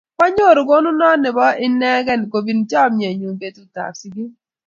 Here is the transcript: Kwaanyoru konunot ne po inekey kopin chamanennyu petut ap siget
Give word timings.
Kwaanyoru 0.15 0.61
konunot 0.69 1.17
ne 1.19 1.29
po 1.37 1.45
inekey 1.65 2.21
kopin 2.31 2.59
chamanennyu 2.69 3.29
petut 3.39 3.75
ap 3.85 3.93
siget 3.99 4.31